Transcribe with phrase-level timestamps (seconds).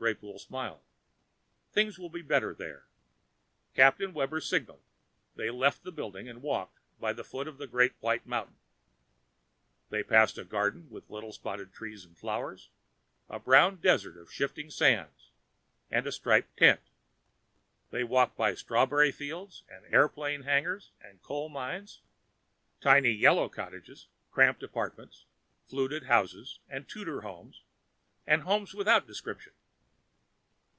[0.00, 0.80] Greypoole smiled.
[1.70, 2.86] "Things will be better there."
[3.74, 4.82] Captain Webber signaled.
[5.36, 7.66] They left the building and walked by the foot of a
[8.00, 8.56] white mountain.
[9.90, 12.70] They passed a garden with little spotted trees and flowers,
[13.28, 15.30] a brown desert of shifting sands
[15.90, 16.80] and a striped tent;
[17.90, 22.00] they walked by strawberry fields and airplane hangars and coal mines;
[22.80, 25.26] tiny yellow cottages, cramped apartments,
[25.68, 27.60] fluted houses and Tudor houses
[28.26, 29.52] and houses without description....